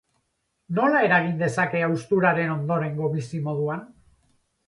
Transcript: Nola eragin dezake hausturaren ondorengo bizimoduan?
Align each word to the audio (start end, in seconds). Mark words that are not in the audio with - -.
Nola 0.77 1.01
eragin 1.07 1.35
dezake 1.41 1.83
hausturaren 1.89 2.55
ondorengo 2.55 3.13
bizimoduan? 3.17 3.85